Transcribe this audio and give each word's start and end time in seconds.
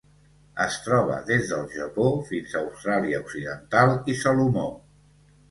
Es 0.63 0.77
troba 0.85 1.17
des 1.27 1.45
del 1.51 1.67
Japó 1.73 2.07
fins 2.31 2.57
a 2.57 2.63
Austràlia 2.63 3.21
Occidental 3.27 3.95
i 4.15 4.19
Salomó. 4.25 4.67